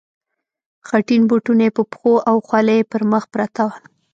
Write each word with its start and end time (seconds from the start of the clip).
خټین 0.87 1.21
بوټونه 1.29 1.63
یې 1.67 1.71
په 1.77 1.83
پښو 1.91 2.13
او 2.29 2.37
خولۍ 2.47 2.77
یې 2.79 2.89
پر 2.91 3.01
مخ 3.11 3.23
پرته 3.33 3.61
وه. 3.67 3.75